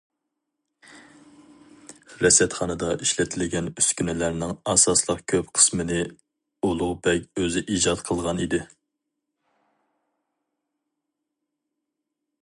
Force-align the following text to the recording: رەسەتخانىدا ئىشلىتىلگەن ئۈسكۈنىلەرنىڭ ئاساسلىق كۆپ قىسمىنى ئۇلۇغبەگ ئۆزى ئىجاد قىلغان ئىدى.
رەسەتخانىدا 2.25 2.87
ئىشلىتىلگەن 3.03 3.67
ئۈسكۈنىلەرنىڭ 3.81 4.55
ئاساسلىق 4.73 5.21
كۆپ 5.33 5.53
قىسمىنى 5.59 5.99
ئۇلۇغبەگ 6.69 7.29
ئۆزى 7.43 7.65
ئىجاد 7.75 8.05
قىلغان 8.09 8.45
ئىدى. 8.47 8.65